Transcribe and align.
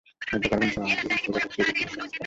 Hydrocarbon 0.29 0.69
সহ 0.75 0.81
hydrogen 0.89 1.19
fluoride 1.23 1.43
হচ্ছে 1.45 1.57
এই 1.61 1.65
বিক্রিয়ার 1.67 1.89
সহ-উৎপাদ। 1.93 2.09